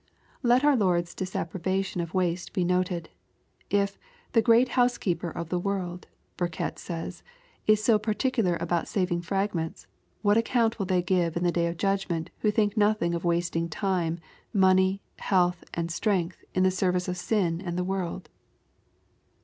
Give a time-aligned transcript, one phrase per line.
[0.51, 3.09] ]Let our Lord's disapprobation of waste be noted.
[3.69, 3.99] If
[4.31, 7.21] "the great Housekeeper of the world, Burkitt says,
[7.67, 9.85] "is so particular about saving fragments,
[10.23, 13.69] what account will they give in the day of judgment, who think nothing of wasting
[13.69, 14.17] time,
[14.51, 18.27] money, health, and strength in the service of sin and the world?"